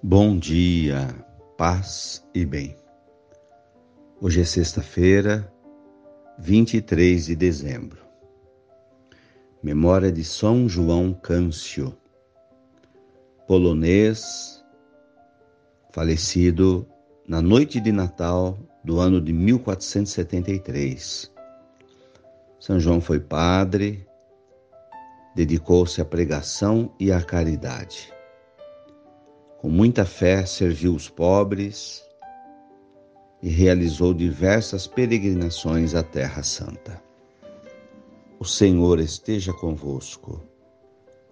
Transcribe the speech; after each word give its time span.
Bom 0.00 0.38
dia, 0.38 1.12
paz 1.56 2.24
e 2.32 2.46
bem. 2.46 2.76
Hoje 4.20 4.42
é 4.42 4.44
sexta-feira, 4.44 5.52
23 6.38 7.26
de 7.26 7.34
dezembro. 7.34 7.98
Memória 9.60 10.12
de 10.12 10.22
São 10.22 10.68
João 10.68 11.12
Câncio, 11.12 11.92
polonês, 13.48 14.64
falecido 15.90 16.86
na 17.26 17.42
noite 17.42 17.80
de 17.80 17.90
Natal 17.90 18.56
do 18.84 19.00
ano 19.00 19.20
de 19.20 19.32
1473. 19.32 21.28
São 22.60 22.78
João 22.78 23.00
foi 23.00 23.18
padre, 23.18 24.06
dedicou-se 25.34 26.00
à 26.00 26.04
pregação 26.04 26.94
e 27.00 27.10
à 27.10 27.20
caridade 27.20 28.16
com 29.58 29.68
muita 29.68 30.04
fé, 30.04 30.46
serviu 30.46 30.94
os 30.94 31.08
pobres 31.08 32.04
e 33.42 33.48
realizou 33.48 34.14
diversas 34.14 34.86
peregrinações 34.86 35.96
à 35.96 36.02
Terra 36.02 36.44
Santa. 36.44 37.02
O 38.38 38.44
Senhor 38.44 39.00
esteja 39.00 39.52
convosco, 39.52 40.40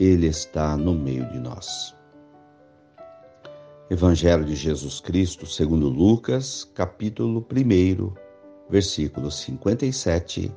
Ele 0.00 0.26
está 0.26 0.76
no 0.76 0.94
meio 0.94 1.30
de 1.30 1.38
nós. 1.38 1.94
Evangelho 3.88 4.44
de 4.44 4.56
Jesus 4.56 5.00
Cristo, 5.00 5.46
segundo 5.46 5.88
Lucas, 5.88 6.64
capítulo 6.74 7.46
1, 7.50 8.12
versículos 8.68 9.38
57 9.42 10.52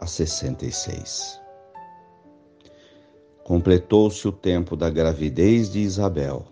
a 0.00 0.06
66. 0.06 1.40
Completou-se 3.44 4.26
o 4.26 4.32
tempo 4.32 4.74
da 4.74 4.88
gravidez 4.88 5.70
de 5.70 5.80
Isabel 5.80 6.51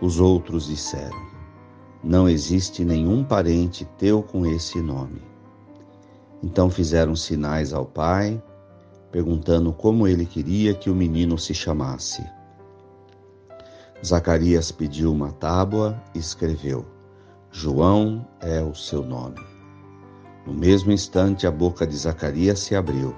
Os 0.00 0.18
outros 0.18 0.66
disseram: 0.66 1.18
Não 2.02 2.28
existe 2.28 2.84
nenhum 2.84 3.22
parente 3.22 3.84
teu 3.98 4.22
com 4.22 4.46
esse 4.46 4.80
nome. 4.80 5.22
Então 6.42 6.70
fizeram 6.70 7.14
sinais 7.14 7.74
ao 7.74 7.84
pai, 7.84 8.42
perguntando 9.12 9.72
como 9.72 10.08
ele 10.08 10.24
queria 10.24 10.72
que 10.72 10.88
o 10.88 10.94
menino 10.94 11.36
se 11.36 11.52
chamasse. 11.52 12.24
Zacarias 14.04 14.72
pediu 14.72 15.12
uma 15.12 15.32
tábua 15.32 16.02
e 16.14 16.18
escreveu: 16.18 16.86
João 17.52 18.26
é 18.40 18.62
o 18.62 18.74
seu 18.74 19.04
nome. 19.04 19.38
No 20.46 20.54
mesmo 20.54 20.90
instante, 20.90 21.46
a 21.46 21.50
boca 21.50 21.86
de 21.86 21.94
Zacarias 21.94 22.60
se 22.60 22.74
abriu, 22.74 23.14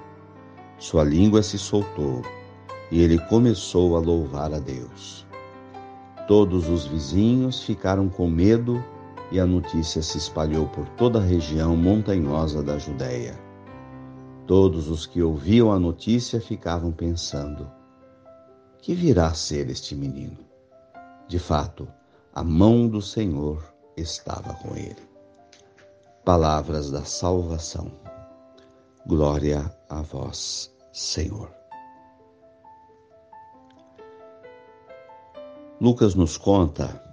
sua 0.77 1.05
língua 1.05 1.41
se 1.41 1.57
soltou 1.57 2.21
e 2.91 3.01
ele 3.01 3.17
começou 3.17 3.95
a 3.95 3.99
louvar 3.99 4.53
a 4.53 4.59
Deus. 4.59 5.25
Todos 6.27 6.69
os 6.69 6.85
vizinhos 6.85 7.63
ficaram 7.63 8.07
com 8.07 8.29
medo 8.29 8.83
e 9.29 9.39
a 9.39 9.45
notícia 9.45 10.01
se 10.01 10.17
espalhou 10.17 10.67
por 10.67 10.87
toda 10.89 11.19
a 11.19 11.23
região 11.23 11.75
montanhosa 11.75 12.63
da 12.63 12.77
Judéia. 12.77 13.37
Todos 14.47 14.87
os 14.89 15.05
que 15.05 15.21
ouviam 15.21 15.71
a 15.71 15.79
notícia 15.79 16.39
ficavam 16.39 16.91
pensando: 16.91 17.69
que 18.77 18.93
virá 18.93 19.27
a 19.27 19.33
ser 19.33 19.69
este 19.69 19.95
menino? 19.95 20.37
De 21.27 21.39
fato, 21.39 21.87
a 22.33 22.43
mão 22.43 22.87
do 22.87 23.01
Senhor 23.01 23.63
estava 23.97 24.53
com 24.55 24.75
ele. 24.75 25.01
Palavras 26.23 26.89
da 26.89 27.03
salvação. 27.03 27.91
Glória 29.05 29.73
a 29.89 30.01
vós, 30.01 30.73
Senhor. 30.91 31.62
Lucas 35.83 36.15
nos 36.15 36.37
conta 36.37 37.03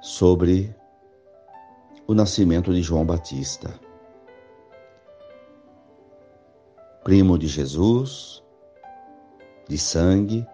sobre 0.00 0.72
o 2.06 2.14
nascimento 2.14 2.72
de 2.72 2.80
João 2.80 3.04
Batista, 3.04 3.68
primo 7.02 7.36
de 7.36 7.48
Jesus, 7.48 8.44
de 9.68 9.76
sangue, 9.76 10.46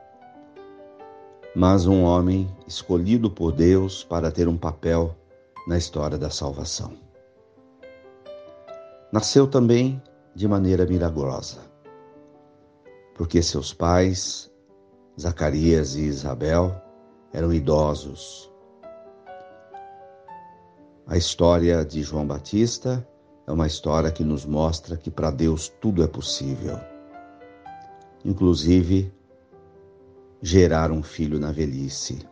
mas 1.54 1.86
um 1.86 2.04
homem 2.04 2.48
escolhido 2.66 3.30
por 3.30 3.52
Deus 3.52 4.02
para 4.02 4.32
ter 4.32 4.48
um 4.48 4.56
papel 4.56 5.14
na 5.66 5.76
história 5.76 6.16
da 6.16 6.30
salvação. 6.30 6.96
Nasceu 9.12 9.46
também 9.46 10.02
de 10.34 10.48
maneira 10.48 10.86
milagrosa, 10.86 11.60
porque 13.14 13.42
seus 13.42 13.74
pais 13.74 14.50
Zacarias 15.18 15.96
e 15.96 16.02
Isabel 16.02 16.80
eram 17.32 17.52
idosos. 17.52 18.48
A 21.08 21.16
história 21.16 21.84
de 21.84 22.02
João 22.02 22.24
Batista 22.24 23.06
é 23.44 23.50
uma 23.50 23.66
história 23.66 24.12
que 24.12 24.22
nos 24.22 24.44
mostra 24.44 24.96
que 24.96 25.10
para 25.10 25.32
Deus 25.32 25.68
tudo 25.80 26.04
é 26.04 26.06
possível, 26.06 26.78
inclusive 28.24 29.12
gerar 30.40 30.92
um 30.92 31.02
filho 31.02 31.40
na 31.40 31.50
velhice. 31.50 32.24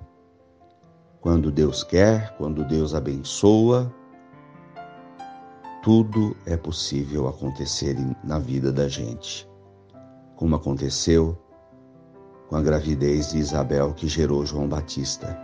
Quando 1.21 1.51
Deus 1.51 1.83
quer, 1.83 2.37
quando 2.37 2.65
Deus 2.65 2.95
abençoa, 2.95 3.93
tudo 5.83 6.37
é 6.47 6.57
possível 6.57 7.27
acontecer 7.27 7.97
na 8.23 8.39
vida 8.39 8.71
da 8.71 8.87
gente, 8.87 9.49
como 10.37 10.55
aconteceu 10.55 11.37
com 12.49 12.57
a 12.57 12.63
gravidez 12.63 13.31
de 13.31 13.39
Isabel 13.39 13.93
que 13.93 14.07
gerou 14.07 14.47
João 14.47 14.69
Batista. 14.69 15.39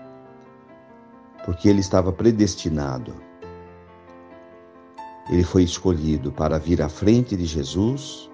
Porque 1.45 1.69
ele 1.69 1.81
estava 1.81 2.13
predestinado. 2.13 3.15
Ele 5.29 5.43
foi 5.43 5.65
escolhido 5.65 6.31
para 6.31 6.59
vir 6.59 6.83
à 6.83 6.89
frente 6.89 7.37
de 7.37 7.45
Jesus 7.45 8.31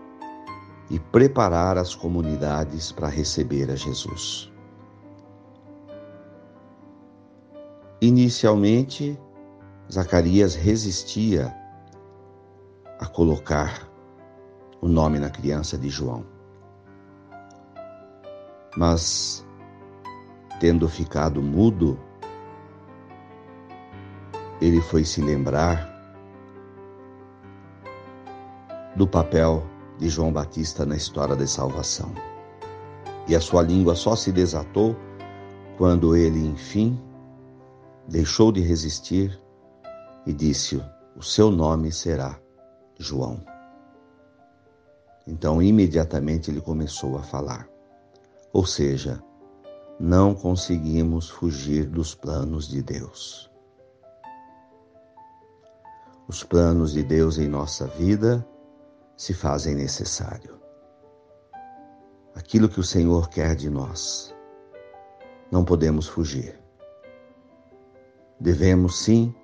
e 0.91 0.99
preparar 0.99 1.79
as 1.79 1.95
comunidades 1.95 2.93
para 2.93 3.09
receber 3.09 3.71
a 3.71 3.77
Jesus. 3.77 4.53
Inicialmente, 8.01 9.19
Zacarias 9.91 10.55
resistia 10.55 11.55
a 12.99 13.07
colocar 13.07 13.89
o 14.81 14.89
nome 14.89 15.19
na 15.19 15.31
criança 15.31 15.77
de 15.77 15.89
João 15.89 16.38
mas 18.79 19.45
tendo 20.61 20.89
ficado 20.89 21.43
mudo, 21.43 21.99
ele 24.61 24.81
foi 24.81 25.05
se 25.05 25.21
lembrar 25.21 25.93
do 28.95 29.05
papel 29.05 29.67
de 29.99 30.09
João 30.09 30.33
Batista 30.33 30.87
na 30.87 30.95
história 30.95 31.35
da 31.35 31.45
salvação. 31.45 32.13
E 33.27 33.35
a 33.35 33.41
sua 33.41 33.63
língua 33.63 33.97
só 33.97 34.15
se 34.15 34.31
desatou 34.31 34.95
quando 35.77 36.15
ele, 36.15 36.39
enfim, 36.47 36.97
deixou 38.07 38.53
de 38.53 38.61
resistir 38.61 39.43
e 40.25 40.33
disse: 40.33 40.81
O 41.17 41.23
seu 41.23 41.51
nome 41.51 41.91
será 41.91 42.39
João. 42.97 43.45
Então, 45.27 45.61
imediatamente 45.61 46.49
ele 46.49 46.61
começou 46.61 47.19
a 47.19 47.23
falar. 47.25 47.78
Ou 48.53 48.65
seja, 48.65 49.23
não 50.01 50.35
conseguimos 50.35 51.29
fugir 51.29 51.87
dos 51.87 52.15
planos 52.15 52.69
de 52.69 52.83
Deus. 52.83 53.51
Os 56.27 56.45
planos 56.45 56.93
de 56.93 57.03
Deus 57.03 57.39
em 57.39 57.49
nossa 57.49 57.87
vida 57.87 58.47
se 59.17 59.35
fazem 59.35 59.75
necessário. 59.75 60.59
Aquilo 62.35 62.69
que 62.69 62.79
o 62.79 62.85
Senhor 62.85 63.29
quer 63.29 63.57
de 63.57 63.69
nós, 63.69 64.35
não 65.51 65.65
podemos 65.65 66.07
fugir. 66.07 66.59
Devemos 68.39 69.01
sim 69.01 69.35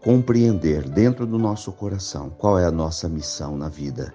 compreender 0.00 0.88
dentro 0.88 1.26
do 1.26 1.38
nosso 1.38 1.72
coração 1.72 2.30
qual 2.30 2.58
é 2.58 2.64
a 2.64 2.70
nossa 2.70 3.08
missão 3.08 3.56
na 3.56 3.68
vida 3.68 4.14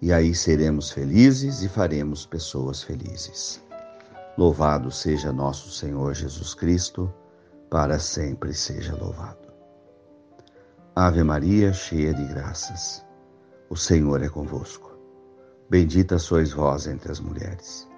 E 0.00 0.12
aí 0.12 0.34
seremos 0.34 0.90
felizes 0.90 1.62
e 1.62 1.68
faremos 1.68 2.26
pessoas 2.26 2.82
felizes. 2.82 3.62
Louvado 4.36 4.90
seja 4.90 5.32
nosso 5.32 5.70
Senhor 5.70 6.12
Jesus 6.14 6.52
Cristo, 6.52 7.12
para 7.70 7.98
sempre 7.98 8.52
seja 8.52 8.94
louvado. 8.94 9.46
Ave 10.94 11.22
Maria, 11.22 11.72
cheia 11.72 12.12
de 12.12 12.24
graças, 12.26 13.04
o 13.70 13.76
Senhor 13.76 14.22
é 14.22 14.28
convosco. 14.28 14.96
Bendita 15.68 16.18
sois 16.18 16.52
vós 16.52 16.86
entre 16.86 17.10
as 17.10 17.20
mulheres. 17.20 17.88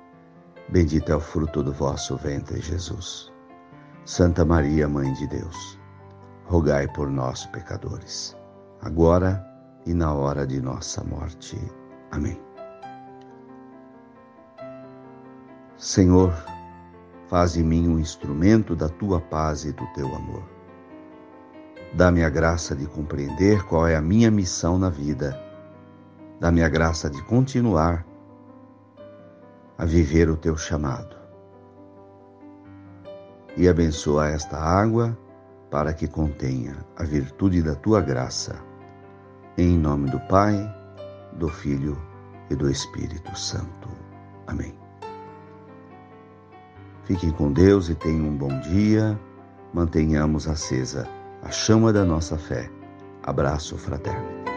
Bendito 0.68 1.10
é 1.10 1.16
o 1.16 1.20
fruto 1.20 1.62
do 1.62 1.72
vosso 1.72 2.16
ventre, 2.16 2.60
Jesus. 2.60 3.32
Santa 4.04 4.44
Maria, 4.44 4.88
Mãe 4.88 5.12
de 5.12 5.26
Deus, 5.26 5.78
rogai 6.46 6.88
por 6.88 7.10
nós, 7.10 7.44
pecadores, 7.46 8.36
agora 8.80 9.44
e 9.84 9.92
na 9.92 10.14
hora 10.14 10.46
de 10.46 10.60
nossa 10.60 11.04
morte. 11.04 11.58
Amém. 12.10 12.40
Senhor, 15.76 16.34
faz 17.28 17.56
em 17.56 17.62
mim 17.62 17.88
um 17.88 17.98
instrumento 17.98 18.74
da 18.74 18.88
tua 18.88 19.20
paz 19.20 19.64
e 19.64 19.72
do 19.72 19.86
teu 19.94 20.14
amor. 20.14 20.42
Dá-me 21.94 22.24
a 22.24 22.28
graça 22.28 22.74
de 22.74 22.86
compreender 22.86 23.64
qual 23.64 23.86
é 23.86 23.96
a 23.96 24.02
minha 24.02 24.30
missão 24.30 24.78
na 24.78 24.90
vida. 24.90 25.40
Dá-me 26.40 26.62
a 26.62 26.68
graça 26.68 27.08
de 27.08 27.22
continuar 27.24 28.04
a 29.76 29.84
viver 29.84 30.28
o 30.28 30.36
teu 30.36 30.56
chamado. 30.56 31.16
E 33.56 33.68
abençoa 33.68 34.28
esta 34.28 34.56
água 34.56 35.16
para 35.70 35.92
que 35.92 36.06
contenha 36.06 36.76
a 36.96 37.04
virtude 37.04 37.62
da 37.62 37.74
tua 37.74 38.00
graça. 38.00 38.56
Em 39.56 39.76
nome 39.78 40.10
do 40.10 40.20
Pai, 40.20 40.77
do 41.38 41.48
Filho 41.48 41.96
e 42.50 42.54
do 42.54 42.70
Espírito 42.70 43.38
Santo. 43.38 43.88
Amém. 44.46 44.74
Fiquem 47.04 47.30
com 47.30 47.52
Deus 47.52 47.88
e 47.88 47.94
tenham 47.94 48.26
um 48.26 48.36
bom 48.36 48.60
dia. 48.60 49.18
Mantenhamos 49.72 50.46
acesa 50.46 51.08
a 51.42 51.50
chama 51.50 51.92
da 51.92 52.04
nossa 52.04 52.36
fé. 52.36 52.70
Abraço 53.22 53.78
fraterno. 53.78 54.47